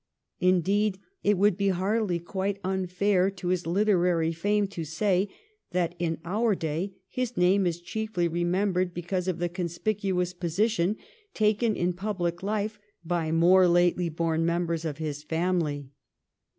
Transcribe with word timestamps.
Indeed, 0.39 0.97
it 1.23 1.37
would 1.37 1.57
be 1.57 1.67
hardly 1.69 2.17
quite 2.17 2.57
unfair 2.63 3.29
to 3.29 3.49
his 3.49 3.67
literary 3.67 4.31
fame 4.31 4.65
to 4.69 4.83
say 4.83 5.29
that 5.73 5.93
in 5.99 6.17
our 6.25 6.55
day 6.55 6.95
his 7.07 7.37
name 7.37 7.67
is 7.67 7.79
chiefly 7.79 8.27
remembered 8.27 8.95
because 8.95 9.27
of 9.27 9.37
the 9.37 9.47
conspicuous 9.47 10.33
position 10.33 10.95
taken 11.35 11.75
in 11.75 11.93
public 11.93 12.41
life 12.41 12.79
by 13.05 13.31
more 13.31 13.67
lately 13.67 14.09
born 14.09 14.43
members 14.43 14.85
of 14.85 14.97
his 14.97 15.21
family. 15.21 15.91